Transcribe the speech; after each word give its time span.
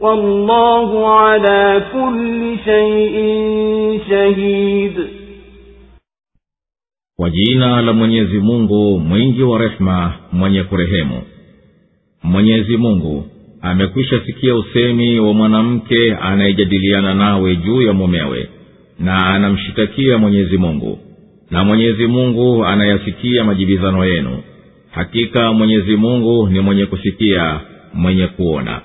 والله 0.00 0.88
على 1.20 1.64
كل 1.94 2.40
شيء 2.64 3.14
شهيد 4.08 4.94
kwa 7.16 7.30
jina 7.30 7.82
la 7.82 7.92
mwenyezi 7.92 8.38
mungu 8.38 8.98
mwingi 9.00 9.42
wa 9.42 9.58
rehema 9.58 10.12
mwenye 10.32 10.62
kurehemu 10.62 11.22
mwenyezi 12.22 12.76
mungu 12.76 13.24
amekwisha 13.62 14.20
sikia 14.26 14.54
usemi 14.54 15.20
wa 15.20 15.32
mwanamke 15.34 16.14
anayejadiliana 16.14 17.14
nawe 17.14 17.56
juu 17.56 17.82
ya 17.82 17.92
mumewe 17.92 18.48
na 18.98 19.26
anamshitakia 19.26 20.18
mwenyezi 20.18 20.56
mungu 20.58 20.98
na 21.50 21.64
mwenyezi 21.64 22.06
mungu 22.06 22.64
anayasikia 22.64 23.44
majibizano 23.44 24.04
yenu 24.06 24.42
hakika 24.90 25.52
mwenyezi 25.52 25.96
mungu 25.96 26.48
ni 26.50 26.60
mwenye 26.60 26.86
kusikia 26.86 27.60
mwenye 27.94 28.26
kuona 28.26 28.80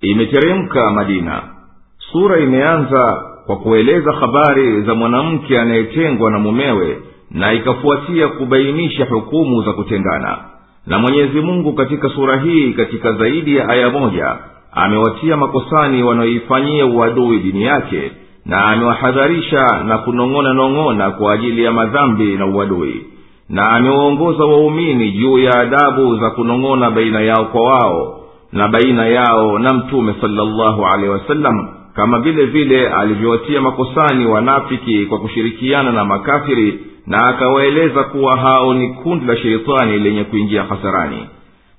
imeteremka 0.03 0.91
madina 0.91 1.43
sura 2.13 2.39
imeanza 2.39 3.23
kwa 3.47 3.57
kueleza 3.57 4.13
habari 4.13 4.83
za 4.83 4.95
mwanamke 4.95 5.59
anayetengwa 5.61 6.31
na 6.31 6.39
mumewe 6.39 7.03
na 7.31 7.53
ikafuatia 7.53 8.29
kubainisha 8.29 9.05
hukumu 9.05 9.63
za 9.63 9.73
kutengana 9.73 10.39
na 10.87 10.99
mwenyezi 10.99 11.41
mungu 11.41 11.73
katika 11.73 12.09
sura 12.09 12.37
hii 12.39 12.73
katika 12.73 13.13
zaidi 13.13 13.57
ya 13.57 13.69
aya 13.69 13.91
moja 13.91 14.39
amewatia 14.73 15.37
makosani 15.37 16.03
wanaoifanyia 16.03 16.87
uadui 16.87 17.39
dini 17.39 17.63
yake 17.63 18.13
na 18.47 18.65
amewahadharisha 18.65 19.67
na 19.87 19.99
kunong'ona 19.99 20.53
nong'ona 20.55 21.11
kwa 21.11 21.33
ajili 21.35 21.65
ya 21.65 21.73
madhambi 21.73 22.25
na 22.37 22.47
uadui 22.47 23.03
na 23.49 23.69
amewaongoza 23.71 24.45
waumini 24.45 25.13
juu 25.13 25.39
ya 25.39 25.55
adabu 25.61 26.17
za 26.17 26.31
kunong'ona 26.31 26.91
baina 26.91 27.21
yao 27.21 27.45
kwa 27.45 27.61
wao 27.63 28.21
na 28.53 28.69
baina 28.69 29.07
yao 29.07 29.59
na 29.59 29.75
mtume 29.75 30.15
salllahu 30.21 30.87
alehi 30.87 31.13
wasallam 31.13 31.69
kama 31.95 32.19
vile 32.21 32.47
vile 32.47 32.89
alivyowatia 32.89 33.61
makosani 33.61 34.27
wanafiki 34.27 35.07
kwa 35.07 35.19
kushirikiana 35.19 35.93
na 35.93 36.05
makafiri 36.05 36.79
na 37.07 37.27
akawaeleza 37.29 38.03
kuwa 38.05 38.37
hao 38.39 38.75
ni 38.75 38.89
kundi 38.89 39.27
la 39.27 39.37
sheitani 39.37 39.99
lenye 39.99 40.25
kuingia 40.25 40.63
hasarani 40.63 41.27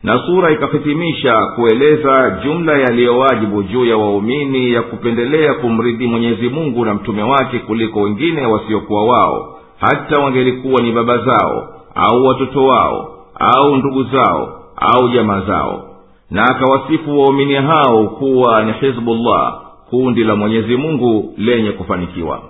na 0.03 0.19
sura 0.25 0.51
ikahitimisha 0.51 1.45
kueleza 1.55 2.39
jumla 2.45 2.77
yaliyowajibu 2.77 3.63
juu 3.63 3.85
ya 3.85 3.97
waumini 3.97 4.73
ya 4.73 4.81
kupendelea 4.81 5.53
kumridhi 5.53 6.07
mwenyezi 6.07 6.49
mungu 6.49 6.85
na 6.85 6.93
mtume 6.93 7.23
wake 7.23 7.59
kuliko 7.59 8.01
wengine 8.01 8.45
wasiokuwa 8.45 9.03
wao 9.05 9.59
hata 9.79 10.21
wangelikuwa 10.23 10.81
ni 10.81 10.91
baba 10.91 11.17
zao 11.17 11.67
au 11.95 12.23
watoto 12.25 12.65
wao 12.65 13.09
au 13.39 13.75
ndugu 13.77 14.03
zao 14.03 14.59
au 14.75 15.09
jamaa 15.09 15.41
zao 15.41 15.83
na 16.31 16.43
akawasifu 16.43 17.19
waumini 17.19 17.53
hao 17.53 18.07
kuwa 18.09 18.63
ni 18.63 18.71
hizbullah 18.71 19.61
kundi 19.89 20.23
la 20.23 20.35
mwenyezi 20.35 20.77
mungu 20.77 21.33
lenye 21.37 21.71
kufanikiwa 21.71 22.41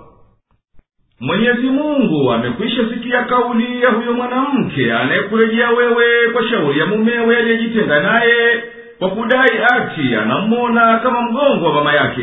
mwenyezi 1.22 1.66
mungu 1.70 2.32
amekwisha 2.32 2.82
sikia 2.94 3.22
kauli 3.24 3.82
ya 3.82 3.90
huyo 3.90 4.12
mwanamke 4.12 4.92
anayekurejea 4.92 5.70
wewe 5.70 6.04
kwa 6.32 6.44
shauri 6.44 6.80
ya 6.80 6.86
mumewe 6.86 7.36
aliyejitenga 7.36 8.00
naye 8.00 8.62
kwa 8.98 9.10
kudai 9.10 9.58
ati 9.74 10.14
anammona 10.22 10.98
kama 11.02 11.22
mgongo 11.22 11.66
wa 11.66 11.72
mama 11.72 11.92
yake 11.92 12.22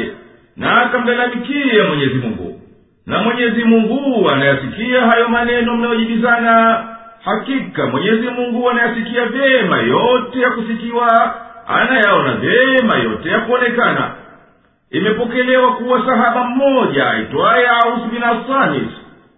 na 0.58 0.82
akamlalamikia 0.82 1.84
mwenyezi 1.88 2.14
mungu 2.16 2.62
na 3.08 3.24
mwenyezi 3.24 3.64
mungu 3.64 4.30
anayasikia 4.34 5.02
hayo 5.02 5.30
maneno 5.30 5.76
mnayojibizana 5.78 6.86
hakika 7.26 7.88
mwenyezi 7.88 8.28
mungu 8.28 8.70
anayasikia 8.70 9.26
vyema 9.26 9.78
yote 9.82 10.40
ya 10.40 10.50
kusikiwa 10.52 11.36
anayaona 11.68 12.34
vyema 12.34 12.96
yote 12.98 13.30
ya 13.30 13.40
kuonekana 13.40 14.12
imepokelewa 14.92 15.76
kuwa 15.76 16.06
sahaba 16.06 16.44
mmoja 16.44 17.10
aitwaye 17.12 17.68
aus 17.68 18.00
bin 18.12 18.24
assanis 18.24 18.88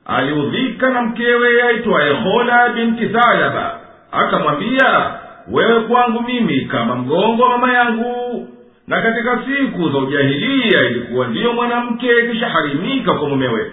aliudhika 0.06 0.90
na 0.90 1.02
mkewe 1.02 1.62
aitwaye 1.64 2.14
hola 2.14 2.70
binti 2.70 3.08
thalaba 3.10 3.80
akamwambia 4.12 5.12
wewe 5.52 5.80
kwangu 5.82 6.24
mimi 6.28 6.62
kama 6.62 6.96
mgongo 6.96 7.44
wa 7.44 7.50
mama 7.58 7.74
yangu 7.74 8.48
na 8.88 9.02
katika 9.02 9.40
siku 9.46 9.90
za 9.90 9.98
ujahiliya 9.98 10.82
ilikuwa 10.82 11.28
ndiyo 11.28 11.54
mwanamke 11.54 12.28
kishaharimika 12.32 13.14
kwa 13.14 13.30
mumewe 13.30 13.72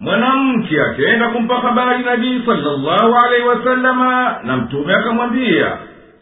mwanamke 0.00 0.80
akenda 0.82 1.28
kumpa 1.28 1.54
habari 1.54 2.04
nabii 2.04 2.40
salllahu 2.46 3.14
alaihi 3.26 3.46
wasalama 3.48 4.36
na 4.44 4.56
mtume 4.56 4.94
akamwambia 4.94 5.76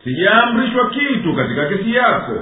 sijaamrishwa 0.05 0.91
kitu 0.91 1.33
katika 1.37 1.67
kesi 1.67 1.95
yako 1.95 2.35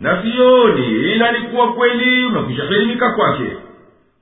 na 0.00 0.22
sioni 0.22 0.86
ila 1.14 1.28
alikuwa 1.28 1.72
kweli 1.72 2.24
umekwisha 2.24 2.62
kuelimika 2.66 3.10
kwake 3.12 3.52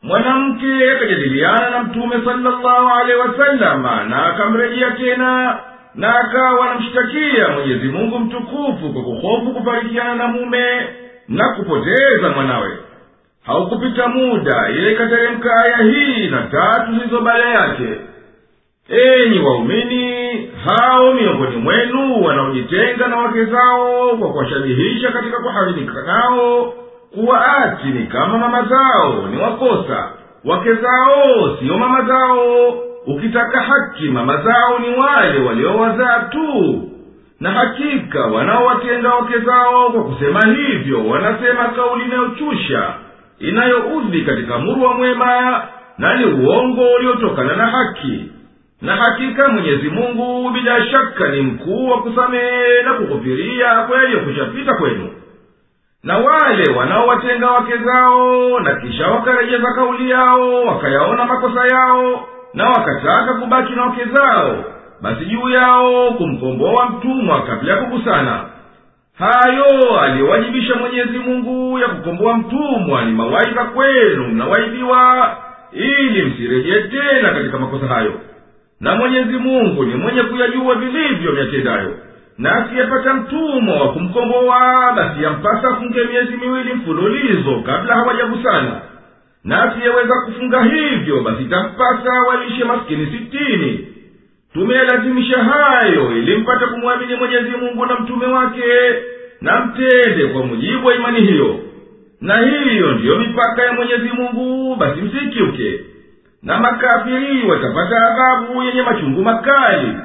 mwanamke 0.03 0.67
akajadiliana 0.97 1.71
na 1.71 1.83
mtume 1.83 2.17
salallahu 2.25 2.89
alehi 2.89 3.19
wasalama 3.21 4.05
na 4.05 4.27
akamrejea 4.27 4.91
tena 4.91 5.59
na 5.95 6.19
akawa 6.19 6.71
anamshtakia 6.71 7.49
mwenyezi 7.49 7.89
mungu 7.89 8.19
mtukufu 8.19 8.93
kwa 8.95 9.03
kuhofu 9.03 9.51
kufarikiana 9.55 10.15
na 10.15 10.29
mume 10.29 10.81
na 11.29 11.49
kupoteza 11.55 12.29
mwanawe 12.35 12.77
haukupita 13.47 14.09
muda 14.09 14.71
ile 14.71 14.93
ikateremka 14.93 15.53
aya 15.65 15.77
hii 15.79 16.29
na 16.29 16.43
tatu 16.43 16.93
zilizo 16.95 17.21
baada 17.21 17.49
yake 17.51 17.95
enyi 18.91 19.39
waumini 19.39 20.28
hao 20.65 21.15
miongoni 21.15 21.57
mwenu 21.57 22.23
wanaojitenga 22.23 23.07
na 23.09 23.17
wake 23.17 23.45
zao 23.45 24.17
kwa 24.19 24.29
kuwashabihisha 24.31 25.13
katika 25.13 25.39
kuharimika 25.41 26.03
nao 26.03 26.73
kuwaati 27.15 27.87
ni 27.87 28.07
kama 28.07 28.39
mama 28.39 28.63
zao 28.65 29.27
ni 29.31 29.43
wakosa 29.43 30.13
wake 30.45 30.75
zao 30.75 31.57
siyo 31.61 31.79
mama 31.79 32.03
zao 32.03 32.75
ukitaka 33.07 33.61
haki 33.61 34.09
mama 34.09 34.37
zao 34.43 34.79
ni 34.79 34.99
wale 35.03 35.41
waliowazaa 35.47 36.19
tu 36.19 36.83
na 37.41 37.51
hakika 37.51 38.21
wanaowatenga 38.27 39.15
wake 39.15 39.39
zao 39.39 39.91
kwa 39.91 40.05
kusema 40.05 40.41
hivyo 40.55 41.07
wanasema 41.07 41.65
kauli 41.69 42.05
inayochusha 42.05 42.95
inayoudhi 43.39 44.21
katika 44.23 44.59
murwa 44.59 44.95
mwema 44.95 45.63
na 45.99 46.15
ni 46.17 46.25
uongo 46.25 46.89
uliotokana 46.99 47.57
na 47.57 47.67
haki 47.67 48.31
na 48.83 48.97
hakika 48.97 49.49
mwenyezi 49.49 49.89
mungu 49.91 50.51
bila 50.51 50.85
shaka 50.87 51.29
ni 51.29 51.41
mkuu 51.41 51.89
wa 51.91 52.03
kusamehe 52.03 52.83
na 52.85 52.93
kughufiria 52.95 53.83
kweli 53.83 54.17
kushapita 54.17 54.75
kwenu 54.75 55.11
na 56.05 56.19
wale 56.19 56.73
wanaowatenga 56.77 57.51
wake 57.51 57.77
zao 57.77 58.61
na 58.61 58.75
kisha 58.75 59.07
wakarejeza 59.07 59.73
kauli 59.75 60.11
yao 60.11 60.63
wakayaona 60.65 61.25
makosa 61.25 61.67
yao 61.75 62.29
na 62.55 62.69
wakataka 62.71 63.35
kubaki 63.35 63.73
na 63.73 63.83
wake 63.85 64.05
zao 64.05 64.65
basi 65.03 65.25
juu 65.25 65.49
yao 65.49 66.11
kumkomboa 66.11 66.73
wa 66.73 66.91
mtumwa 66.91 67.43
kabla 67.43 67.73
ya 67.75 67.81
kugusana 67.83 68.45
hayo 69.19 70.01
aliyowajibisha 70.01 70.75
mwenyezi 70.75 71.19
mungu 71.19 71.79
ya 71.79 71.89
kukomboa 71.89 72.37
mtumwa 72.39 73.05
ni 73.05 73.11
mawaidha 73.13 73.65
kwenu 73.65 74.29
mnawaidiwa 74.29 75.37
ili 75.73 76.23
msirejee 76.23 76.81
tena 76.81 77.29
katika 77.31 77.59
makosa 77.59 77.87
hayo 77.87 78.15
na 78.81 78.95
mwenyezi 78.97 79.33
mungu 79.39 79.85
ni 79.85 79.95
mwenye 79.95 80.23
kuyajua 80.23 80.75
vilivyo 80.75 81.33
myatendayo 81.33 81.99
na 82.39 82.55
asiyepata 82.67 83.15
mtumwa 83.15 83.77
wa 83.81 83.93
kumkomboa 83.93 84.93
basi 84.97 85.23
yampasa 85.23 85.69
afunge 85.73 86.05
miezi 86.05 86.37
miwili 86.41 86.75
mfululizo 86.75 87.63
kabla 87.67 87.95
hawajagusana 87.95 88.81
na 89.45 89.63
asiyeweza 89.63 90.15
kufunga 90.25 90.63
hivyo 90.65 91.21
basi 91.23 91.45
tampasa 91.45 92.13
walishe 92.29 92.65
maskini 92.65 93.07
sitini 93.07 93.89
tumeyalazimisha 94.53 95.39
hayo 95.45 96.13
ili 96.19 96.37
mpate 96.37 96.67
kumwamini 96.67 97.15
mwenyezi 97.15 97.51
mungu 97.51 97.87
na 97.87 97.95
mtume 97.97 98.27
wake 98.27 98.63
na 99.41 99.61
mtende 99.65 100.27
kwa 100.27 100.43
mujibu 100.47 100.87
wa 100.87 100.95
imani 100.95 101.21
hiyo 101.21 101.59
na 102.21 102.39
hiyo 102.39 102.93
ndiyo 102.93 103.19
mipaka 103.19 103.63
ya 103.63 103.73
mwenyezi 103.73 104.09
mungu 104.09 104.77
basi 104.77 105.01
msikiuke 105.01 105.79
na 106.43 106.59
makafiri 106.61 107.47
watapata 107.47 108.09
adhabu 108.09 108.63
yenye 108.63 108.83
machungu 108.83 109.23
makali 109.23 109.97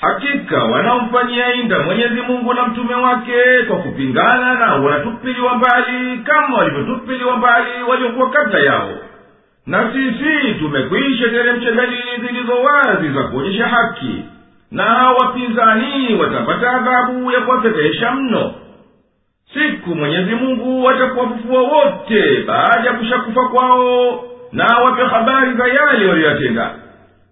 hakika 0.00 0.64
wanaomfanyia 0.64 1.54
inda 1.54 1.78
mwenyezi 1.78 2.20
mungu 2.28 2.54
na 2.54 2.66
mtume 2.66 2.94
wake 2.94 3.62
kwa 3.68 3.76
kupingana 3.76 4.54
na 4.54 4.74
wanatupiliwa 4.74 5.56
mbali 5.56 6.18
kama 6.24 6.58
walivyotupiliwa 6.58 7.36
mbali 7.36 7.70
waliokuwa 7.90 8.30
kabla 8.30 8.58
yao 8.58 8.92
na 9.66 9.92
sisi 9.92 10.54
tumekwisha 10.58 11.28
teremsha 11.28 11.70
dalili 11.70 12.26
zilizo 12.26 12.52
wazi 12.62 13.08
za 13.12 13.22
kuonyesha 13.22 13.68
haki 13.68 14.22
na 14.70 15.10
wapinzani 15.20 16.18
watapata 16.20 16.70
adhabu 16.72 17.30
ya 17.32 17.40
kuwapepesha 17.40 18.10
mno 18.10 18.54
siku 19.54 19.90
mwenyezi 19.94 20.34
mungu 20.34 20.90
atakuwafufua 20.90 21.62
wote 21.62 22.44
baada 22.46 22.90
ya 22.90 22.92
kushakufa 22.92 23.48
kwao 23.48 24.31
na 24.52 24.76
awape 24.76 25.02
habari 25.02 25.54
za 25.56 25.64
yale 25.66 25.86
waliyoyatenda 26.06 26.70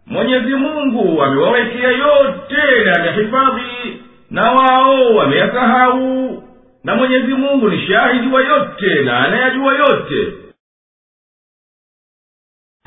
mwenyezi 0.06 0.54
mungu 0.54 1.22
amewawekea 1.22 1.88
yote 1.90 2.82
na 2.84 2.94
amehifadhi 2.96 4.02
na 4.30 4.52
wao 4.52 5.14
wameyasahau 5.14 6.42
na 6.84 6.94
mwenyezi 6.94 7.34
mungu 7.34 7.68
ni 7.68 7.86
shahidi 7.86 8.34
wa 8.34 8.42
yote 8.42 8.94
na 9.04 9.18
anayajua 9.26 9.74
yote 9.76 10.32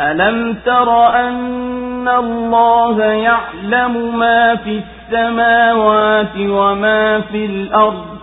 ألم 0.01 0.55
تر 0.65 1.05
أن 1.19 2.07
الله 2.07 3.03
يعلم 3.03 4.19
ما 4.19 4.55
في 4.55 4.81
السماوات 4.83 6.33
وما 6.37 7.21
في 7.21 7.45
الأرض 7.45 8.22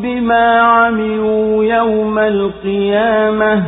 بما 0.00 0.58
عملوا 0.60 1.64
يوم 1.64 2.18
القيامة 2.18 3.62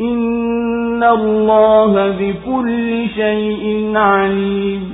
إن 0.00 1.04
الله 1.04 2.08
بكل 2.10 3.06
شيء 3.16 3.88
عليم 3.96 4.93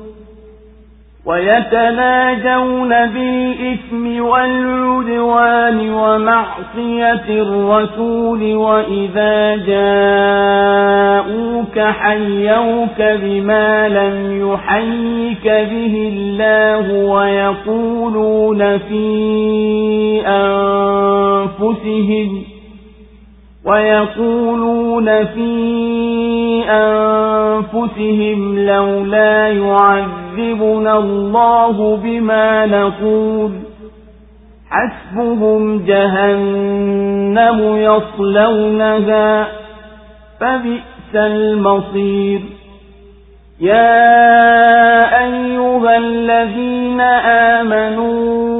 ويتناجون 1.25 2.89
بالإثم 2.89 4.21
والعدوان 4.25 5.93
ومعصية 5.93 7.25
الرسول 7.41 8.55
وإذا 8.55 9.55
جاءوك 9.55 11.79
حيوك 11.79 12.97
بما 13.01 13.89
لم 13.89 14.49
يحيك 14.53 15.43
به 15.69 16.11
الله 16.13 16.93
ويقولون 17.11 18.77
في 18.77 20.21
أنفسهم 20.27 22.41
ويقولون 23.65 25.05
في 25.05 25.51
أنفسهم 26.69 28.59
لولا 28.65 29.47
يعذبون 29.49 30.20
يعذبنا 30.37 30.97
الله 30.97 31.95
بما 31.97 32.65
نقول 32.65 33.51
حسبهم 34.69 35.85
جهنم 35.85 37.59
يصلونها 37.75 39.47
فبئس 40.39 41.15
المصير 41.15 42.39
يا 43.59 44.21
أيها 45.23 45.97
الذين 45.97 47.01
آمنوا 47.25 48.50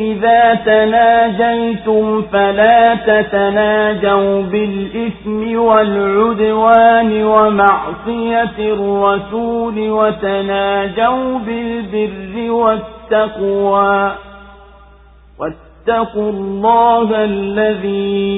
إذا 0.00 0.54
تناجيتم 0.54 2.22
فلا 2.22 2.94
تتناجوا 2.94 4.42
بالإثم 4.42 5.58
والعدوان 5.60 7.24
ومعصية 7.24 8.58
الرسول 8.58 9.90
وتناجوا 9.90 11.38
بالبر 11.38 12.50
والتقوى 12.52 14.12
واتقوا 15.40 16.30
الله 16.30 17.24
الذي 17.24 18.28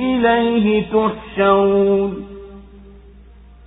إليه 0.00 0.82
تحشرون 0.84 2.27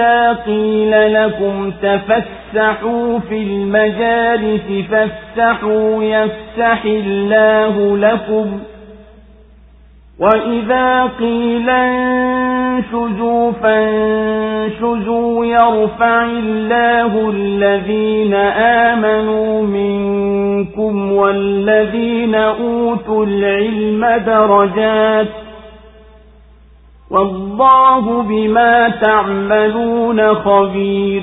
إذا 0.00 0.32
قِيلَ 0.32 1.12
لَكُمْ 1.14 1.72
تَفَسَّحُوا 1.82 3.18
فِي 3.18 3.36
الْمَجَالِسِ 3.42 4.86
فَافْسَحُوا 4.90 6.04
يَفْسَحِ 6.04 6.84
اللَّهُ 6.84 7.96
لَكُمْ 7.98 8.46
وَإِذَا 10.20 11.04
قِيلَ 11.18 11.68
انشُزُوا 11.70 13.52
فَانشُزُوا 13.52 15.44
يَرْفَعِ 15.46 16.24
اللَّهُ 16.24 17.30
الَّذِينَ 17.30 18.34
آمَنُوا 18.84 19.62
مِنكُمْ 19.62 21.12
وَالَّذِينَ 21.12 22.34
أُوتُوا 22.34 23.26
الْعِلْمَ 23.26 24.06
دَرَجَاتٍ 24.26 25.47
والله 27.10 28.22
بما 28.22 28.88
تعملون 28.88 30.34
خبير 30.34 31.22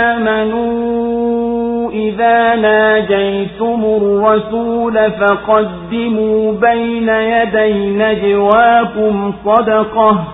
آمنوا 0.07 1.91
إذا 1.91 2.55
ناجيتم 2.55 3.85
الرسول 4.01 5.11
فقدموا 5.13 6.53
بين 6.53 7.09
يدي 7.09 7.75
نجواكم 7.97 9.33
صدقة 9.45 10.25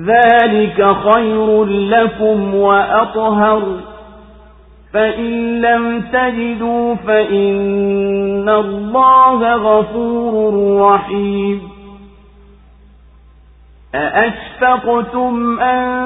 ذلك 0.00 0.86
خير 0.94 1.64
لكم 1.64 2.54
وأطهر 2.54 3.62
فإن 4.94 5.60
لم 5.60 6.00
تجدوا 6.12 6.94
فإن 6.94 8.48
الله 8.48 9.54
غفور 9.54 10.32
رحيم 10.92 11.60
أأشفقتم 13.94 15.60
أن 15.60 16.04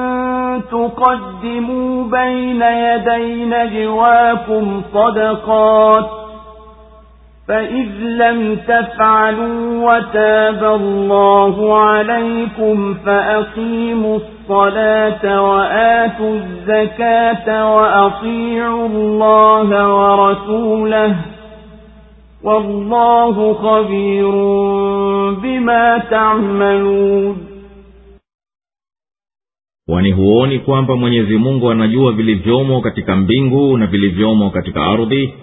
تقدموا 0.71 2.03
بين 2.03 2.61
يدي 2.61 3.45
نجواكم 3.45 4.81
صدقات 4.93 6.09
فإذ 7.47 7.89
لم 8.01 8.55
تفعلوا 8.67 9.91
وتاب 9.91 10.63
الله 10.63 11.79
عليكم 11.81 12.93
فأقيموا 13.05 14.15
الصلاة 14.15 14.38
الصلاة 14.49 15.43
وآتوا 15.51 16.35
الزكاة 16.39 17.75
وأطيعوا 17.75 18.87
الله 18.87 19.69
ورسوله 19.99 21.15
والله 22.43 23.35
خبير 23.53 24.31
بما 25.41 25.97
تعملون 26.11 27.37
wani 29.89 30.11
huoni 30.11 30.59
kwamba 30.59 30.95
mwenyezi 30.95 31.37
mungu 31.37 31.69
anajua 31.71 32.11
vilivyomo 32.11 32.81
katika 32.81 33.15
mbingu 33.15 33.77
na 33.77 33.87
vilivyomo 33.87 34.49
katika 34.49 34.83
ardhi 34.83 35.33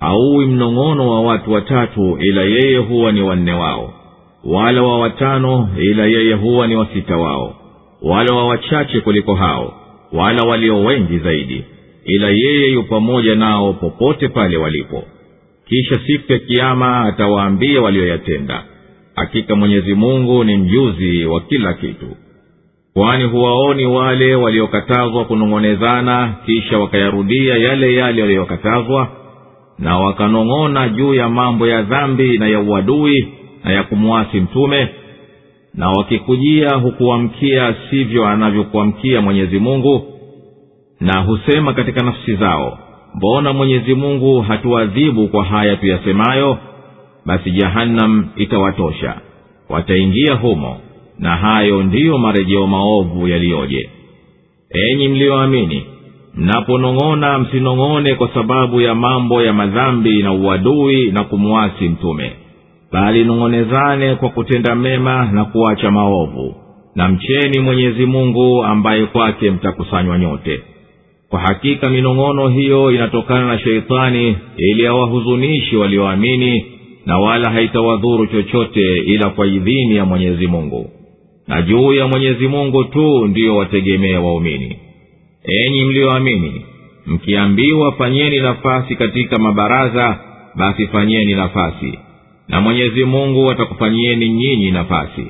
auwi 0.00 0.46
mnong'ono 0.46 1.10
wa 1.10 1.20
watu 1.20 1.52
watatu 1.52 2.18
ila 2.20 2.42
yeye 2.42 2.78
huwa 2.78 3.12
ni 3.12 3.22
wanne 3.22 3.52
wao 3.52 3.92
wala 4.44 4.82
wa 4.82 4.98
watano 5.00 5.68
ila 5.78 6.04
yeye 6.06 6.34
huwa 6.34 6.66
ni 6.66 6.76
wasita 6.76 7.16
wao 7.16 7.54
wala 8.04 8.34
wa 8.34 8.44
wachache 8.46 9.00
kuliko 9.00 9.34
hao 9.34 9.74
wala 10.12 10.42
walio 10.42 10.84
wengi 10.84 11.18
zaidi 11.18 11.64
ila 12.04 12.28
yeye 12.30 12.72
yu 12.72 12.82
pamoja 12.82 13.34
nao 13.34 13.72
popote 13.72 14.28
pale 14.28 14.56
walipo 14.56 15.04
kisha 15.68 16.00
siku 16.06 16.32
ya 16.32 16.38
kiama 16.38 17.00
atawaambia 17.00 17.80
walioyatenda 17.82 18.62
hakika 19.14 19.56
mwenyezi 19.56 19.94
mungu 19.94 20.44
ni 20.44 20.56
mjuzi 20.56 21.24
wa 21.24 21.40
kila 21.40 21.72
kitu 21.74 22.06
kwani 22.94 23.24
huwaoni 23.24 23.86
wale 23.86 24.34
waliokatazwa 24.34 25.24
kunong'onezana 25.24 26.34
kisha 26.46 26.78
wakayarudia 26.78 27.54
yale 27.56 27.94
yale 27.94 28.22
waliyokatazwa 28.22 29.08
na 29.78 29.98
wakanong'ona 29.98 30.88
juu 30.88 31.14
ya 31.14 31.28
mambo 31.28 31.66
ya 31.66 31.82
dhambi 31.82 32.38
na 32.38 32.48
ya 32.48 32.60
uadui 32.60 33.28
na 33.64 33.72
ya 33.72 33.82
kumwasi 33.82 34.40
mtume 34.40 34.88
na 35.76 35.90
wakikujia 35.90 36.70
hukuamkia 36.74 37.74
sivyo 37.90 38.26
anavyokuamkia 38.26 39.20
mwenyezi 39.20 39.58
mungu 39.58 40.04
na 41.00 41.20
husema 41.20 41.72
katika 41.72 42.04
nafsi 42.04 42.34
zao 42.36 42.78
mbona 43.14 43.52
mwenyezi 43.52 43.94
mungu 43.94 44.40
hatuadhibu 44.40 45.28
kwa 45.28 45.44
haya 45.44 45.76
tuyasemayo 45.76 46.58
basi 47.26 47.50
jahannam 47.50 48.26
itawatosha 48.36 49.14
wataingia 49.68 50.34
humo 50.34 50.76
na 51.18 51.36
hayo 51.36 51.82
ndiyo 51.82 52.18
marejeo 52.18 52.66
maovu 52.66 53.28
yaliyoje 53.28 53.90
enyi 54.70 55.08
mliyoamini 55.08 55.84
mnaponong'ona 56.34 57.38
msinong'one 57.38 58.14
kwa 58.14 58.28
sababu 58.34 58.80
ya 58.80 58.94
mambo 58.94 59.42
ya 59.42 59.52
madhambi 59.52 60.22
na 60.22 60.32
uadui 60.32 61.10
na 61.10 61.24
kumwasi 61.24 61.88
mtume 61.88 62.32
bali 62.94 63.24
nong'onezane 63.24 64.14
kwa 64.14 64.28
kutenda 64.30 64.74
mema 64.74 65.30
na 65.32 65.44
kuacha 65.44 65.90
maovu 65.90 66.54
na 66.94 67.08
mcheni 67.08 67.60
mwenyezi 67.60 68.06
mungu 68.06 68.62
ambaye 68.64 69.06
kwake 69.06 69.50
mtakusanywa 69.50 70.18
nyote 70.18 70.60
kwa 71.30 71.40
hakika 71.40 71.90
minong'ono 71.90 72.48
hiyo 72.48 72.90
inatokana 72.92 73.46
na 73.46 73.58
sheitani 73.58 74.36
ili 74.56 74.86
awahuzunishi 74.86 75.76
walioamini 75.76 76.64
na 77.06 77.18
wala 77.18 77.50
haitawadhuru 77.50 78.26
chochote 78.26 78.98
ila 78.98 79.30
kwa 79.30 79.46
idhini 79.46 79.96
ya 79.96 80.04
mwenyezi 80.04 80.46
mungu 80.46 80.90
na 81.48 81.62
juu 81.62 81.92
ya 81.92 82.08
mwenyezi 82.08 82.48
mungu 82.48 82.84
tu 82.84 83.26
ndiyo 83.26 83.56
wategemea 83.56 84.20
waumini 84.20 84.78
enyi 85.44 85.84
mliyoamini 85.84 86.66
mkiambiwa 87.06 87.92
fanyeni 87.92 88.40
nafasi 88.40 88.96
katika 88.96 89.38
mabaraza 89.38 90.18
basi 90.56 90.86
fanyeni 90.86 91.34
nafasi 91.34 91.98
na 92.48 92.60
mwenyezi 92.60 93.04
mungu 93.04 93.50
atakufanyieni 93.50 94.28
nyinyi 94.28 94.70
nafasi 94.70 95.26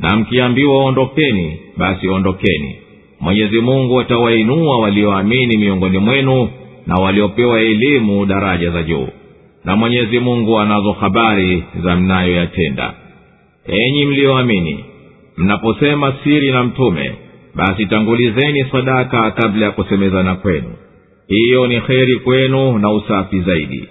na 0.00 0.16
mkiambiwa 0.16 0.84
ondokeni 0.84 1.58
basi 1.76 2.08
ondokeni 2.08 2.76
mwenyezi 3.20 3.60
mungu 3.60 4.00
atawainua 4.00 4.78
walioamini 4.78 5.56
miongoni 5.58 5.98
mwenu 5.98 6.48
na 6.86 6.94
waliopewa 6.94 7.60
elimu 7.60 8.26
daraja 8.26 8.70
za 8.70 8.82
juu 8.82 9.08
na 9.64 9.76
mwenyezi 9.76 10.18
mungu 10.18 10.58
anazo 10.58 10.92
habari 10.92 11.64
za 11.84 11.96
mnayoyatenda 11.96 12.94
enyi 13.66 14.06
mliyoamini 14.06 14.84
mnaposema 15.36 16.14
siri 16.24 16.50
na 16.50 16.64
mtume 16.64 17.14
basi 17.54 17.86
tangulizeni 17.86 18.64
sadaka 18.72 19.30
kabla 19.30 19.66
ya 19.66 19.72
kusemezana 19.72 20.34
kwenu 20.34 20.72
hiyo 21.28 21.66
ni 21.66 21.80
kheri 21.80 22.16
kwenu 22.16 22.78
na 22.78 22.90
usafi 22.92 23.40
zaidi 23.40 23.88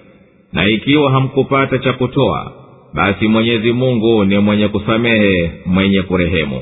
na 0.53 0.67
ikiwa 0.67 1.11
hamkupata 1.11 1.77
cha 1.77 1.93
kutoa 1.93 2.60
basi 2.93 3.27
mwenyezi 3.27 3.71
mungu 3.73 4.25
ni 4.25 4.37
mwenye 4.39 4.67
kusamehe 4.67 5.51
mwenye 5.65 6.01
kurehemu 6.01 6.61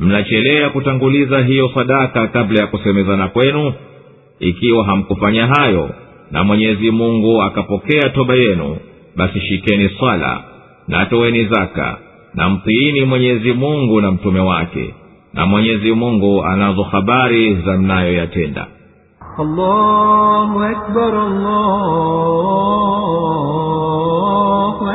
mnachelea 0.00 0.70
kutanguliza 0.70 1.42
hiyo 1.42 1.70
sadaka 1.74 2.26
kabla 2.26 2.60
ya 2.60 2.66
kusemezana 2.66 3.28
kwenu 3.28 3.72
ikiwa 4.40 4.84
hamkufanya 4.84 5.46
hayo 5.46 5.90
na 6.30 6.44
mwenyezi 6.44 6.90
mungu 6.90 7.42
akapokea 7.42 8.10
toba 8.10 8.34
yenu 8.34 8.76
basi 9.16 9.40
shikeni 9.40 9.88
swala 9.98 10.44
na 10.88 11.06
toweni 11.06 11.44
zaka 11.44 11.98
na 12.34 12.48
mtiini 12.50 13.04
mwenyezi 13.04 13.52
mungu 13.52 14.00
na 14.00 14.10
mtume 14.10 14.40
wake 14.40 14.94
na 15.34 15.46
mwenyezi 15.46 15.92
mungu 15.92 16.44
anazo 16.44 16.82
habari 16.82 17.54
za 17.62 17.76
mnayoyatenda 17.76 18.66
allahu 19.38 20.60
akbar, 20.62 21.14
allahu 21.14 22.18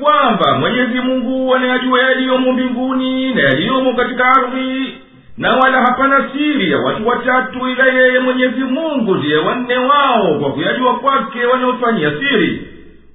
kwamba 0.01 0.58
mwenyezi 0.60 0.99
mungu 1.01 1.49
wanayajua 1.49 2.01
yaliyomo 2.03 2.53
mbinguni 2.53 3.34
na 3.34 3.41
yaliyomo 3.41 3.93
katika 3.93 4.25
ardhi 4.27 4.95
na 5.38 5.56
wala 5.56 5.82
hapana 5.82 6.30
siri 6.32 6.71
ya 6.71 6.80
watu 6.80 7.08
watatu 7.08 7.67
ila 7.69 7.86
yeye 7.86 8.19
mwenyezi 8.19 8.62
mungu 8.63 9.15
ndiye 9.15 9.38
wanne 9.38 9.77
wao 9.77 10.39
kwa 10.39 10.51
kuyajua 10.51 10.93
kwake 10.95 11.45
wanaofanyia 11.45 12.12
siri 12.19 12.67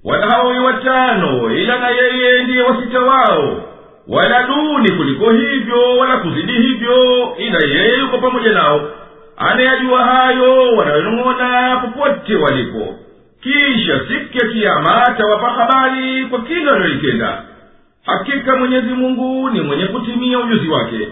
wala 0.04 0.26
hawawi 0.26 0.58
watano 0.58 1.56
ila 1.56 1.78
na 1.78 1.88
yeye 1.88 2.42
ndiye 2.42 2.62
wasita 2.62 3.00
wao 3.00 3.56
wala 4.08 4.42
duni 4.42 4.90
kuliko 4.96 5.30
hivyo 5.30 5.96
wala 5.98 6.16
kuzidi 6.16 6.52
hivyo 6.52 6.94
ila 7.38 7.58
yeye 7.74 7.98
yuko 7.98 8.18
pamoja 8.18 8.52
nao 8.52 8.88
anayajua 9.36 10.04
hayo 10.04 10.72
wanayonong'ona 10.72 11.76
popote 11.76 12.36
walipo 12.36 12.94
kisha 13.42 14.00
siku 14.08 14.38
ya 14.38 14.52
kiama 14.52 15.02
atawapa 15.06 15.48
habari 15.50 16.24
kwa 16.30 16.40
kila 16.42 16.72
wanayoitenda 16.72 17.42
hakika 18.06 18.56
mwenyezi 18.56 18.90
mungu 18.94 19.50
ni 19.50 19.60
mwenye 19.60 19.84
kutimia 19.84 20.38
ujuzi 20.38 20.68
wake 20.68 21.08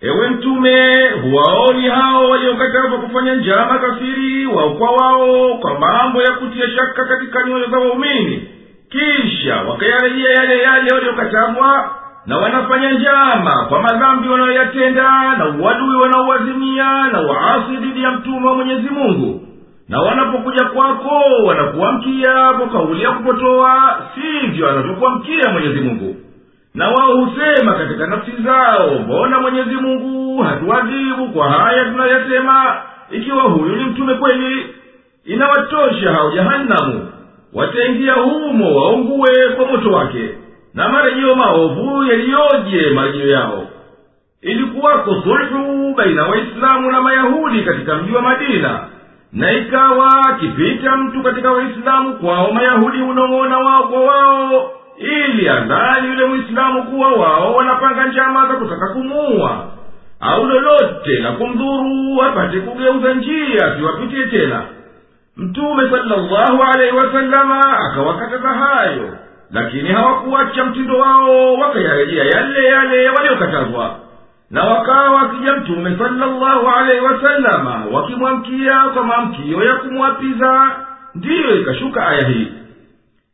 ewe 0.00 0.28
mtume 0.28 0.94
huwaoni 1.10 1.88
hao 1.88 2.30
waliokatazwa 2.30 2.98
kufanya 2.98 3.34
njama 3.34 3.78
kafiri 3.78 4.46
wao 4.46 4.70
kwa 4.70 4.90
wao 4.90 5.58
kwa 5.58 5.78
mambo 5.80 6.22
ya 6.22 6.30
kutia 6.32 6.70
shaka 6.70 7.04
katika 7.04 7.42
nyoyo 7.44 7.70
za 7.70 7.78
waumini 7.78 8.48
kisha 8.90 9.56
wakayarejea 9.62 10.30
yale 10.30 10.58
yale 10.62 10.94
waliokatazwa 10.94 11.95
na 12.26 12.38
wanafanya 12.38 12.92
njama 12.92 13.66
kwa 13.68 13.82
madhambi 13.82 14.28
wanayoyatenda 14.28 15.36
na 15.38 15.48
uadui 15.48 15.96
wanaowazimia 15.96 17.06
na 17.08 17.20
waasi 17.20 17.76
dhidi 17.76 18.02
ya 18.02 18.10
mtume 18.10 18.46
wa 18.46 18.54
mwenyezi 18.54 18.88
mungu 18.88 19.40
na 19.88 20.00
wanapokuja 20.00 20.64
kwako 20.64 21.20
wanakuamkia 21.46 22.52
kwa 22.52 22.66
kauli 22.68 23.02
ya 23.02 23.10
kupotoa 23.10 24.00
sivyo 24.14 24.70
anavyokuamkia 24.70 25.50
mwenyezi 25.52 25.80
mungu 25.80 26.16
na 26.74 26.88
wao 26.90 27.16
husema 27.16 27.74
katika 27.74 28.06
nafsi 28.06 28.30
zao 28.44 28.90
mbona 29.04 29.40
mwenyezi 29.40 29.74
mungu 29.74 30.42
hatuadhibu 30.42 31.28
kwa 31.28 31.50
haya 31.50 31.84
tunayoyasema 31.84 32.76
ikiwa 33.10 33.42
huyu 33.42 33.76
ni 33.76 33.84
mtume 33.84 34.14
kweli 34.14 34.66
inawatosha 35.24 36.12
hao 36.12 36.30
jahanamu 36.30 37.08
wataingia 37.54 38.12
humo 38.14 38.74
waungue 38.80 39.30
kwa 39.56 39.66
moto 39.66 39.90
wake 39.92 40.34
na 40.76 40.88
marejeo 40.88 41.34
maovu 41.34 42.04
yaliyoje 42.04 42.90
marejeo 42.94 43.26
yao 43.30 43.66
ilikuwako 44.42 45.14
sulhu 45.24 45.94
baina 45.94 46.22
waislamu 46.24 46.92
na 46.92 47.00
mayahudi 47.02 47.60
katika 47.62 47.96
mji 47.96 48.12
wa 48.12 48.22
madina 48.22 48.84
na 49.32 49.52
ikawa 49.52 50.08
akipita 50.28 50.96
mtu 50.96 51.22
katika 51.22 51.52
waislamu 51.52 52.14
kwao 52.14 52.50
mayahudi 52.52 53.02
unong'ona 53.02 53.58
wao 53.58 53.82
kwa 53.88 54.00
wao 54.00 54.70
ili 54.98 55.48
andani 55.48 56.08
yule 56.08 56.24
mwislamu 56.24 56.82
kuwa 56.82 57.08
wao 57.10 57.54
wanapanga 57.54 58.06
njama 58.06 58.46
za 58.46 58.54
kutaka 58.54 58.88
kumuua 58.88 59.64
au 60.20 60.44
lolote 60.46 61.10
la 61.22 61.32
kumdhuru 61.32 62.22
apate 62.22 62.60
kugeuza 62.60 63.14
njia 63.14 63.76
siwapitie 63.76 64.26
tena 64.26 64.62
mtume 65.36 65.90
sala 65.90 66.16
llahu 66.16 66.62
alaihi 66.62 66.96
wasalama 66.96 67.60
akawakataza 67.78 68.48
hayo 68.48 69.16
lakini 69.50 69.88
hawakuwacha 69.88 70.64
mtindo 70.64 70.98
wao 70.98 71.54
wakayarejea 71.54 72.24
yale 72.24 72.64
yale 72.64 73.08
waliokatazwa 73.10 73.98
na 74.50 74.64
wakawa 74.64 75.10
wakija 75.10 75.52
mtume 75.56 75.96
salallahu 75.98 76.68
alaihi 76.68 77.00
wasalama 77.04 77.84
wakimwamkia 77.92 78.80
kwa 78.94 79.02
maamkio 79.04 79.64
ya 79.64 79.74
kumwapiza 79.74 80.70
ndiyo 81.14 81.60
ikashuka 81.60 82.06
aya 82.08 82.28
hii 82.28 82.48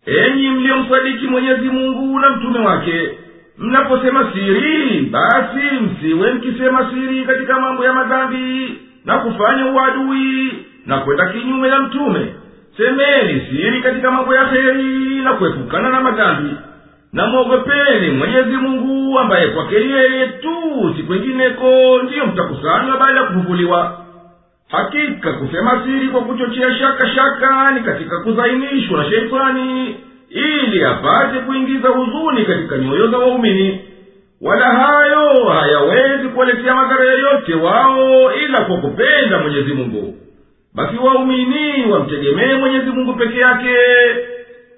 enyi 0.07 0.49
mliyomsadiki 0.51 1.27
mwenyezi 1.27 1.69
mungu 1.69 2.19
na 2.19 2.31
mtume 2.31 2.59
wake 2.67 3.11
mnaposema 3.59 4.33
siri 4.33 5.01
basi 5.01 5.77
msiwe 5.83 6.33
mkisema 6.33 6.91
siri 6.91 7.25
katika 7.25 7.61
mambo 7.61 7.85
ya 7.85 7.93
madhambi 7.93 8.79
na 9.05 9.19
kufanya 9.19 9.67
uadui 9.67 10.53
na 10.87 10.99
kwenda 10.99 11.27
kinyume 11.27 11.69
na 11.69 11.81
mtume 11.83 12.35
semeni 12.77 13.41
siri 13.51 13.83
katika 13.83 14.11
mambo 14.11 14.35
ya 14.35 14.45
heri 14.45 15.12
na 15.25 15.33
kuepukana 15.35 15.89
na 15.89 16.01
madhambi 16.01 16.51
na 17.13 17.27
mwenyezi 18.19 18.57
mungu 18.57 19.19
ambaye 19.19 19.47
kwake 19.47 19.75
yeye 19.75 20.27
tu 20.27 20.55
si 20.97 21.03
kwengineko 21.03 21.99
ndiyo 22.03 22.27
mtakusanywa 22.27 22.97
baada 23.07 23.21
ya 23.21 23.27
kufufuliwa 23.27 23.99
hakika 24.69 25.33
kusema 25.33 25.83
siri 25.87 26.09
kwa 26.09 26.21
kuchochea 26.21 26.75
shaka 26.75 27.09
shaka 27.09 27.71
ni 27.71 27.81
katika 27.81 28.19
kuzainishwa 28.21 29.03
na 29.05 29.11
sheitani 29.11 29.97
ili 30.31 30.85
apate 30.85 31.39
kuingiza 31.39 31.89
huzuni 31.89 32.45
katika 32.45 32.79
nyoyo 32.79 33.07
za 33.07 33.19
waumini 33.19 33.81
wala 34.41 34.67
hayo 34.67 35.45
hayawezi 35.45 36.29
kuwaletea 36.29 36.75
madhara 36.75 37.05
yoyote 37.05 37.55
wao 37.55 38.35
ila 38.35 38.65
kwa 38.65 38.77
kupenda 38.77 39.39
mwenyezi 39.39 39.73
mungu 39.73 40.15
basi 40.75 40.97
waumini 41.05 41.91
wamtegemee 41.93 42.55
mwenyezi 42.55 42.91
mungu 42.91 43.13
peke 43.13 43.39
yake 43.39 43.77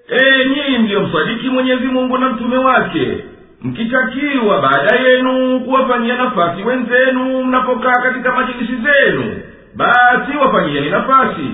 ee 0.08 0.40
eh, 0.40 0.58
ndiyo 0.58 0.78
mliyomsadiki 0.80 1.46
mwenyezi 1.48 1.86
mungu 1.86 2.18
na 2.18 2.28
mtume 2.28 2.56
wake 2.56 3.18
mkitakiwa 3.62 4.60
baada 4.62 4.96
yenu 5.08 5.60
kuwafanyia 5.60 6.16
nafasi 6.16 6.62
wenzenu 6.62 7.42
mnapokaa 7.44 8.02
katika 8.02 8.32
majilisi 8.32 8.72
zenu 8.84 9.36
basi 9.74 10.36
wafanyieni 10.42 10.90
nafasi 10.90 11.50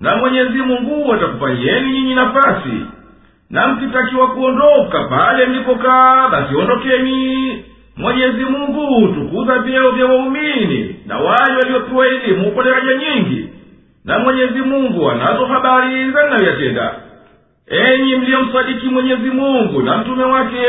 na 0.00 0.16
mwenyezi 0.16 0.58
mungu 0.58 1.12
atakufanyieni 1.14 1.92
nyinyi 1.92 2.14
nafasi 2.14 2.86
na 3.50 3.68
mkitakiwa 3.68 4.28
kuondoka 4.30 5.04
pale 5.04 5.46
mlipokaa 5.46 6.28
basi 6.28 6.54
ondokeni 6.56 7.64
mwenyezi 7.96 8.44
mungu 8.44 8.86
hutukuza 8.86 9.58
vyeo 9.58 9.90
vya 9.90 10.06
waumini 10.06 10.96
na 11.06 11.18
wale 11.18 11.54
waliopewa 11.56 12.06
elimu 12.06 12.50
kwa 12.50 12.64
daraja 12.64 12.94
nyingi 12.94 13.48
na 14.04 14.18
mwenyezi 14.18 14.60
mungu 14.60 15.10
anazo 15.10 15.46
habari 15.46 16.10
za 16.10 16.26
mnayoyatenda 16.26 16.94
enyi 17.70 18.16
mliyomsadiki 18.16 18.86
mwenyezi 18.86 19.30
mungu 19.30 19.82
na 19.82 19.98
mtume 19.98 20.24
wake 20.24 20.62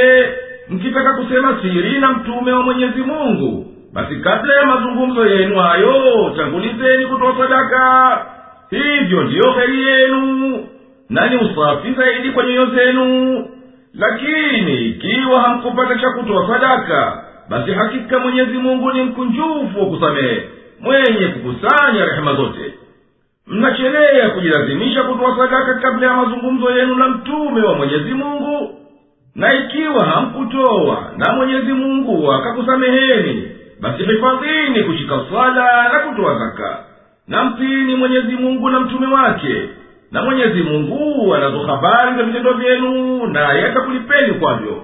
mkitaka 0.70 1.14
kusema 1.14 1.58
siri 1.62 2.00
na 2.00 2.12
mtume 2.12 2.52
wa 2.52 2.64
mwenyezi 2.64 3.02
mungu 3.02 3.66
basi 3.94 4.16
kabla 4.16 4.60
ya 4.60 4.66
mazungumzo 4.66 5.26
yenu 5.26 5.56
hayo 5.60 6.34
tangulizeni 6.38 7.06
kutoa 7.06 7.36
sadaka 7.38 8.20
hivyo 8.70 9.24
ndiyo 9.24 9.52
heri 9.52 9.84
yenu 9.86 10.68
nani 11.10 11.36
usafi 11.36 11.92
zaidi 11.94 12.30
kwa 12.32 12.44
nyoyo 12.44 12.66
zenu 12.66 13.38
lakini 13.94 14.86
ikiwa 14.90 15.42
hamkupata 15.42 16.00
cha 16.00 16.10
kutoa 16.10 16.48
sadaka 16.48 17.24
basi 17.50 17.72
hakika 17.72 18.20
mwenyezi 18.20 18.58
mungu 18.58 18.92
ni 18.94 19.04
mkunjufu 19.04 19.80
wa 19.80 19.86
kusamehe 19.86 20.44
mwenye 20.82 21.28
kukusanya 21.28 22.06
rehema 22.06 22.34
zote 22.36 22.74
mna 23.48 23.76
sherehe 23.78 24.18
ya 24.20 24.30
kujilazimisha 24.30 25.04
kutoa 25.04 25.38
sadaka 25.38 25.74
kabla 25.74 26.08
ya 26.08 26.14
mazungumzo 26.14 26.72
yenu 26.72 26.96
na 26.96 27.08
mtume 27.08 27.62
wa 27.64 27.76
mwenyezi 27.76 28.14
mungu 28.14 28.76
na 29.36 29.54
ikiwa 29.54 30.06
hamkutoa 30.06 31.12
na 31.18 31.34
mwenyezi 31.34 31.74
mungu 31.74 32.32
akakusameheni 32.32 33.50
basi 33.80 34.04
hifadhini 34.04 34.84
kushika 34.84 35.20
swala 35.30 35.84
na 35.94 36.00
kutoa 36.00 36.36
zaka 36.40 36.80
na 37.28 37.44
mtini 37.44 37.96
mwenyezi 37.96 38.36
mungu 38.36 38.70
na 38.70 38.80
mtume 38.80 39.08
wake 39.14 39.70
na 40.12 40.22
mwenyezi 40.24 40.62
mungu 40.62 41.36
anazo 41.36 41.60
habari 41.60 42.18
za 42.18 42.24
vitendo 42.24 42.54
vyenu 42.54 43.26
naye 43.28 43.66
atakulipeni 43.68 44.34
kwavyo 44.34 44.84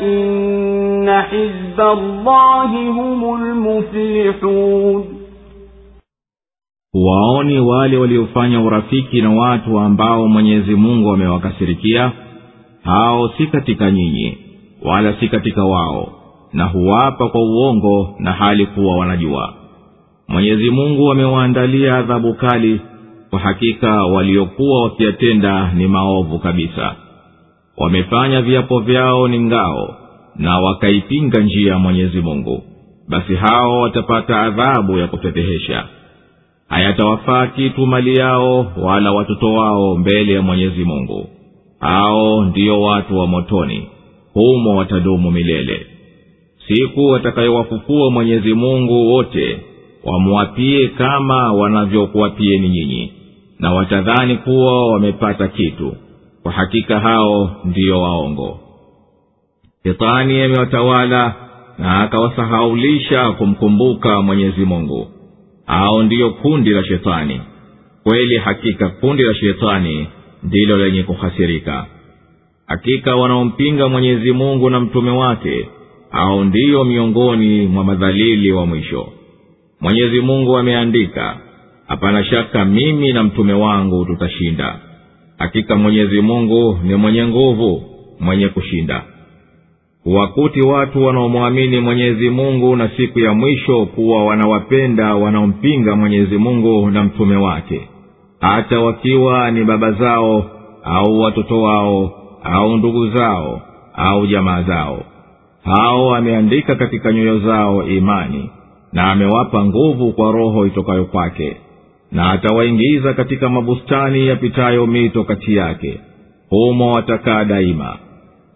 إن 0.02 1.22
حزب 1.22 1.80
الله 1.80 2.90
هم 2.90 3.34
المفلحون 3.34 5.04
waone 7.06 7.60
wale 7.60 7.96
waliofanya 7.96 8.60
urafiki 8.60 9.22
na 9.22 9.30
watu 9.30 9.78
ambao 9.80 10.28
mwenyezi 10.28 10.74
mungu 10.74 11.12
amewakasirikia 11.14 12.12
hao 12.84 13.28
si 13.28 13.46
katika 13.46 13.90
nyinyi 13.90 14.38
wala 14.82 15.12
si 15.20 15.28
katika 15.28 15.64
wao 15.64 16.08
na 16.52 16.64
huwapa 16.64 17.28
kwa 17.28 17.40
uongo 17.40 18.14
na 18.18 18.32
hali 18.32 18.66
kuwa 18.66 18.96
wanajua 18.96 19.54
mwenyezi 20.28 20.70
mungu 20.70 21.10
amewaandalia 21.12 21.96
adhabu 21.96 22.34
kali 22.34 22.80
kwa 23.30 23.38
hakika 23.40 24.04
waliokuwa 24.06 24.82
wakiyatenda 24.82 25.72
ni 25.74 25.86
maovu 25.86 26.38
kabisa 26.38 26.94
wamefanya 27.78 28.42
viapo 28.42 28.78
vyao 28.80 29.28
ni 29.28 29.40
ngao 29.40 29.96
na 30.36 30.58
wakaipinga 30.58 31.40
njia 31.40 31.72
ya 31.72 31.78
mwenyezi 31.78 32.20
mungu 32.20 32.62
basi 33.08 33.34
hao 33.34 33.80
watapata 33.80 34.40
adhabu 34.42 34.98
ya 34.98 35.06
kupepehesha 35.06 35.84
hayatawafaa 36.68 37.46
kitu 37.46 37.86
mali 37.86 38.18
yao 38.18 38.72
wala 38.82 39.12
watoto 39.12 39.52
wao 39.54 39.94
mbele 39.96 40.32
ya 40.32 40.42
mwenyezi 40.42 40.84
mungu 40.84 41.28
hao 41.80 42.44
ndiyo 42.44 42.82
watu 42.82 43.18
wa 43.18 43.26
motoni 43.26 43.88
humo 44.32 44.76
watadumu 44.76 45.30
milele 45.30 45.86
siku 46.68 47.14
atakayowafufua 47.14 48.10
mwenyezi 48.10 48.54
mungu 48.54 49.12
wote 49.12 49.60
wamuwapiye 50.04 50.88
kama 50.88 51.52
wanavyokuwapieni 51.52 52.68
nyinyi 52.68 53.12
na 53.60 53.72
watadhani 53.72 54.36
kuwa 54.36 54.92
wamepata 54.92 55.48
kitu 55.48 55.96
kwa 56.42 56.52
hakika 56.52 57.00
hao 57.00 57.56
ndiyo 57.64 58.02
waongo 58.02 58.58
shetani 59.82 60.42
amewatawala 60.42 61.34
na 61.78 62.00
akawasahaulisha 62.02 63.30
kumkumbuka 63.30 64.22
mwenyezi 64.22 64.64
mungu 64.64 65.06
au 65.66 66.02
ndiyo 66.02 66.30
kundi 66.30 66.70
la 66.70 66.84
shetani 66.84 67.40
kweli 68.04 68.38
hakika 68.38 68.88
kundi 68.88 69.22
la 69.22 69.34
shetani 69.34 70.06
ndilo 70.42 70.76
lenye 70.76 71.02
kuhasirika 71.02 71.86
hakika 72.66 73.16
wanaompinga 73.16 73.88
mwenyezi 73.88 74.32
mungu 74.32 74.70
na 74.70 74.80
mtume 74.80 75.10
wake 75.10 75.68
au 76.10 76.44
ndiyo 76.44 76.84
miongoni 76.84 77.66
mwa 77.66 77.84
madhalili 77.84 78.52
wa 78.52 78.66
mwisho 78.66 79.08
mwenyezi 79.84 80.20
mungu 80.20 80.56
ameandika 80.58 81.36
hapana 81.88 82.24
shaka 82.24 82.64
mimi 82.64 83.12
na 83.12 83.22
mtume 83.24 83.52
wangu 83.52 84.04
tutashinda 84.04 84.76
hakika 85.38 85.76
mwenyezi 85.76 86.20
mungu 86.20 86.78
ni 86.84 86.94
mwenye 86.94 87.26
nguvu 87.26 87.82
mwenye 88.20 88.48
kushinda 88.48 89.02
huwakuti 90.04 90.60
watu 90.60 91.04
wanaomwamini 91.04 91.80
mwenyezi 91.80 92.30
mungu 92.30 92.76
na 92.76 92.88
siku 92.88 93.20
ya 93.20 93.32
mwisho 93.32 93.86
kuwa 93.86 94.24
wanawapenda 94.24 95.14
wanaompinga 95.14 95.96
mwenyezi 95.96 96.38
mungu 96.38 96.90
na 96.90 97.04
mtume 97.04 97.36
wake 97.36 97.88
hata 98.40 98.80
wakiwa 98.80 99.50
ni 99.50 99.64
baba 99.64 99.92
zao 99.92 100.46
au 100.84 101.20
watoto 101.20 101.62
wao 101.62 102.12
au 102.44 102.76
ndugu 102.76 103.08
zao 103.10 103.62
au 103.94 104.26
jamaa 104.26 104.62
zao 104.62 105.04
hao 105.64 106.14
ameandika 106.14 106.74
katika 106.76 107.12
nyoyo 107.12 107.38
zao 107.38 107.86
imani 107.88 108.50
na 108.94 109.10
amewapa 109.12 109.64
nguvu 109.64 110.12
kwa 110.12 110.32
roho 110.32 110.66
itokayo 110.66 111.04
kwake 111.04 111.56
na 112.12 112.30
atawaingiza 112.32 113.12
katika 113.14 113.48
mabustani 113.48 114.26
yapitayo 114.26 114.86
mito 114.86 115.24
kati 115.24 115.56
yake 115.56 116.00
humo 116.50 116.92
watakaa 116.92 117.44
daima 117.44 117.96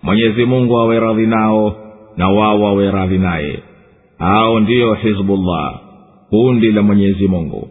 mwenyezi 0.03 0.45
mungu 0.45 0.77
awe 0.79 1.01
radhi 1.01 1.27
nao 1.27 1.75
na 2.17 2.29
wao 2.29 2.61
wawe 2.63 2.91
radhi 2.91 3.19
naye 3.19 3.63
hao 4.19 4.61
ndiyo 4.61 4.95
hizbullah 4.95 5.81
kundi 6.31 6.73
la 6.73 6.83
mwenyezi 6.83 7.29
mungu 7.29 7.69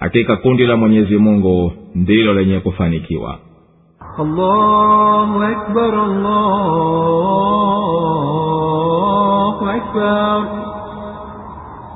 hakika 0.00 0.36
kundi 0.36 0.66
la 0.66 0.76
mwenyezi 0.76 1.16
mungu 1.18 1.72
ndilo 1.94 2.34
lenye 2.34 2.60
kufanikiwa 2.60 3.38
allahu 4.18 5.42
akbar, 5.42 5.94
allahu 5.94 7.26
akbar 9.68 10.65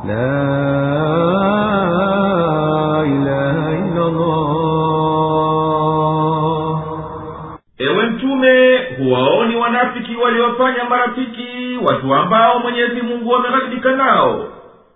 ewe 0.08 0.14
mtume 8.06 8.76
huwaoni 8.98 9.56
wanafiki 9.56 10.16
waliofanya 10.16 10.84
marafiki 10.84 11.46
watu 11.88 12.14
ambao 12.14 12.58
mwenyezi 12.58 13.02
mungu 13.02 13.30
wameghadibika 13.30 13.92
nao 13.96 14.44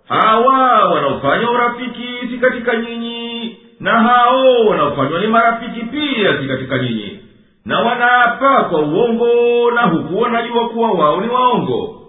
hawa 0.09 0.85
wanaofanywa 0.85 1.51
urafiki 1.51 2.07
si 2.31 2.37
katika 2.37 2.75
nyinyi 2.77 3.57
na 3.79 3.91
hao 4.03 4.59
wanaofanywa 4.69 5.19
ni 5.19 5.27
marafiki 5.27 5.79
pia 5.85 6.41
si 6.41 6.47
katika 6.47 6.77
nyinyi 6.77 7.19
na 7.65 7.79
wanaapa 7.79 8.63
kwa 8.63 8.81
uongo 8.81 9.27
na 9.75 9.81
huku 9.81 10.21
wanajua 10.21 10.69
kuwa 10.69 10.91
wao 10.91 11.21
ni 11.21 11.27
waongo 11.27 12.01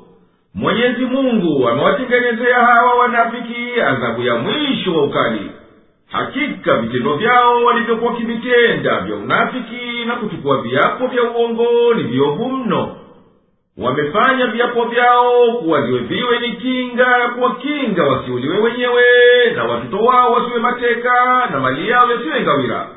mwenyezi 0.57 1.05
mungu 1.05 1.69
amewatengenezea 1.69 2.57
hawa 2.57 2.95
wanafiki 2.95 3.81
adhabu 3.87 4.23
ya 4.23 4.35
mwisho 4.35 4.93
wa 4.95 5.05
ukali 5.05 5.51
hakika 6.13 6.77
vitendo 6.77 7.15
vyao 7.17 7.65
walivyokuwa 7.65 8.15
kivitenda 8.17 9.01
vya 9.01 9.17
unafiki 9.17 10.05
na 10.07 10.17
kuchukua 10.17 10.63
viapo 10.63 11.07
vya 11.07 11.23
uongo 11.23 11.95
ni 11.95 12.03
viovu 12.03 12.49
mno 12.49 12.97
wamefanya 13.79 14.47
viapo 14.47 14.85
vyao 14.85 15.53
kuwa 15.53 15.83
viwe 15.83 15.99
viwe 16.01 16.39
ni 16.41 16.53
kinga 16.53 17.31
kuwakinga 17.35 18.03
wasiuliwe 18.05 18.59
wenyewe 18.59 19.03
na 19.57 19.65
watoto 19.65 20.05
wao 20.05 20.33
wasiwe 20.33 20.59
mateka 20.61 21.47
na 21.53 21.61
mali 21.61 21.89
yao 21.89 22.11
yasiwe 22.13 22.41
ngawira 22.41 22.89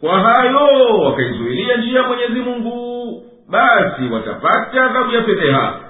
kwa 0.00 0.20
hayo 0.20 0.68
wakaizuilia 1.04 1.76
njia 1.76 2.02
mwenyezi 2.02 2.40
mungu 2.40 3.22
basi 3.50 4.02
watapata 4.14 4.84
adhabu 4.84 5.12
ya 5.14 5.22
fedheha 5.22 5.89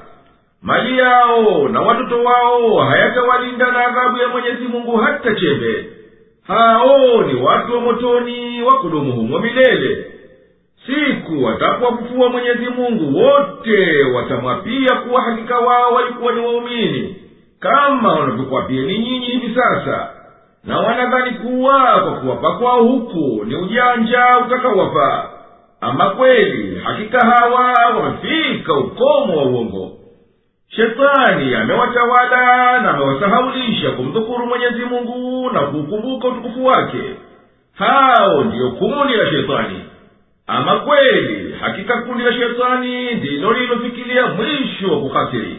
mali 0.63 0.99
yao 0.99 1.69
na 1.69 1.81
watoto 1.81 2.25
wao 2.25 2.79
hayatawalinda 2.79 3.67
na 3.73 3.87
adhabu 3.87 4.19
ya 4.19 4.29
mwenyezi 4.29 4.65
mungu 4.65 4.97
hata 4.97 5.35
chembe 5.35 5.85
hao 6.47 7.23
ni 7.23 7.43
watu 7.43 7.73
wa 7.75 7.81
motoni 7.81 8.63
wa 8.63 8.77
kudumu 8.81 9.13
humo 9.13 9.39
milele 9.39 10.07
siku 10.87 11.45
watakapowafufua 11.45 12.29
mwenyezi 12.29 12.67
mungu 12.67 13.19
wote 13.25 14.03
watamwapia 14.15 14.95
kuwa 14.97 15.23
hakika 15.23 15.59
wao 15.59 15.95
walikuwa 15.95 16.33
ni 16.33 16.41
waumini 16.41 17.17
kama 17.61 18.13
wanavyokuwapieni 18.13 18.99
nyinyi 18.99 19.27
hivi 19.27 19.55
sasa 19.55 20.11
na 20.65 20.79
wanadhani 20.81 21.31
kuwa 21.39 22.01
kwa 22.01 22.13
kuwapa 22.13 22.53
kwao 22.59 22.83
huku 22.83 23.45
ni 23.45 23.55
ujanja 23.57 24.39
utakawapa 24.47 25.31
ama 25.81 26.11
kweli 26.11 26.81
hakika 26.85 27.27
hawa 27.27 27.75
wamefika 27.97 28.75
ukomo 28.75 29.37
wa 29.37 29.45
uongo 29.45 29.97
shetani 30.77 31.55
amewatawala 31.55 32.81
na 32.83 32.91
amewasahaulisha 32.91 33.91
kumdhukuru 33.91 34.47
mwenyezi 34.47 34.85
mungu 34.85 35.51
na 35.51 35.61
kuukumbuka 35.61 36.29
utukufu 36.29 36.67
wake 36.67 37.01
hao 37.75 38.45
ndiyo 38.45 38.71
kundi 38.71 39.15
la 39.15 39.31
shetani 39.31 39.81
ama 40.47 40.77
kweli 40.77 41.55
hakika 41.61 42.01
kundi 42.03 42.25
la 42.25 42.33
shetani 42.33 43.15
ndilo 43.15 43.53
lililofikiria 43.53 44.27
mwisho 44.27 44.91
wa 44.93 45.01
kuhasiri 45.01 45.57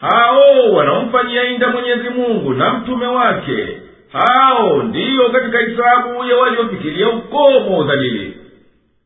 hao 0.00 0.72
wanaomfanyia 0.72 1.50
inda 1.50 1.68
mwenyezi 1.68 2.08
mungu 2.08 2.52
na 2.54 2.72
mtume 2.74 3.06
wake 3.06 3.68
hao 4.12 4.82
ndiyo 4.82 5.28
katika 5.28 5.58
hisabu 5.58 6.24
ya 6.30 6.36
waliofikiria 6.36 7.08
ukomo 7.08 7.76
wa 7.78 7.84
udhalili 7.84 8.36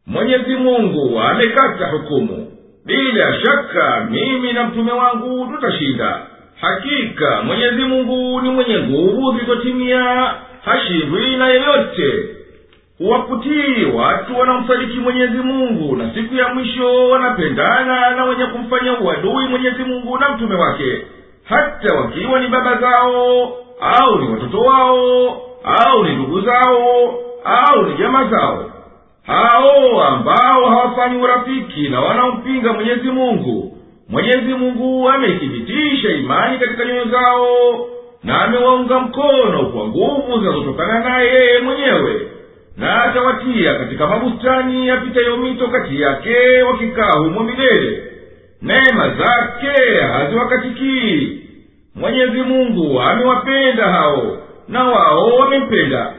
mwenyezi 0.07 0.55
mungu 0.57 1.21
amekata 1.21 1.87
hukumu 1.89 2.56
bila 2.87 3.33
shaka 3.40 4.07
mimi 4.11 4.53
na 4.53 4.64
mtume 4.64 4.92
wangu 4.92 5.53
tutashinda 5.55 6.27
hakika 6.61 7.42
mwenyezi 7.42 7.83
mungu 7.85 8.40
ni 8.40 8.51
mwenye 8.51 8.79
nguvu 8.79 9.33
zilizotimia 9.33 10.35
hashindwi 10.64 11.37
na 11.37 11.49
yeyote 11.49 12.12
huwakutii 12.99 13.85
watu 13.94 14.38
wanamsadiki 14.38 14.99
mwenyezi 14.99 15.37
mungu 15.38 15.96
na 15.96 16.14
siku 16.14 16.35
ya 16.37 16.55
mwisho 16.55 17.09
wanapendana 17.09 18.11
na 18.11 18.25
wenye 18.25 18.46
kumfanya 18.46 18.99
uadui 19.01 19.46
mwenyezi 19.49 19.83
mungu 19.85 20.18
na 20.18 20.29
mtume 20.29 20.55
wake 20.55 21.07
hata 21.44 21.94
wakiwa 21.94 22.40
ni 22.40 22.49
baba 22.49 22.77
zao 22.81 23.53
au 23.81 24.18
ni 24.20 24.29
watoto 24.31 24.59
wao 24.61 25.42
au 25.87 26.05
ni 26.05 26.12
ndugu 26.14 26.40
zao 26.40 27.14
au 27.44 27.87
ni 27.87 27.94
jamaa 27.99 28.25
zao 28.25 28.70
hao 29.27 30.03
ambao 30.03 30.65
hawafanyi 30.65 31.23
urafiki 31.23 31.89
na 31.89 32.01
wanaompinga 32.01 32.73
mwenyezi 32.73 33.09
mungu 33.11 33.77
mwenyezi 34.09 34.55
mungu 34.55 35.09
ameithibitisha 35.11 36.09
imani 36.09 36.59
katika 36.59 36.85
nyoyo 36.85 37.05
zao 37.05 37.87
na 38.25 38.43
amewaunga 38.45 38.99
mkono 39.01 39.67
kwa 39.67 39.87
nguvu 39.89 40.39
zinazotokana 40.39 41.01
naye 41.01 41.29
yeye 41.29 41.59
mwenyewe 41.61 42.29
na 42.77 43.05
atawatia 43.05 43.75
katika 43.79 44.07
mabustani 44.07 44.89
yapitayo 44.89 45.37
mito 45.37 45.69
kati 45.69 46.01
yake 46.03 46.62
wakikaa 46.62 47.12
humo 47.19 47.41
milele 47.43 48.03
neema 48.62 49.09
zake 49.09 50.01
haziwakatikii 50.12 51.41
mwenyezi 51.95 52.41
mungu 52.43 53.01
amewapenda 53.01 53.85
hao 53.85 54.37
na 54.69 54.85
wao 54.85 55.29
wamempenda 55.31 56.12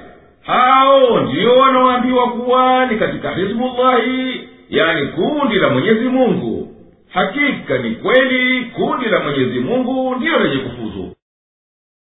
hao 0.48 1.20
ndio 1.20 1.56
wanaoambiwa 1.58 2.32
kuwa 2.32 2.86
ni 2.86 2.98
katika 2.98 3.34
hizbullahi 3.36 4.50
yani 4.70 5.08
kundi 5.08 5.56
la 5.56 5.70
mwenyezi 5.70 6.10
mungu 6.10 6.68
hakika 7.10 7.78
ni 7.78 7.92
kweli 7.92 8.66
kundi 8.66 9.06
la 9.10 9.20
mwenyezi 9.20 9.60
mungu 9.60 10.16
ndiyo 10.16 10.40
lenye 10.44 10.56
kufuzu 10.58 11.16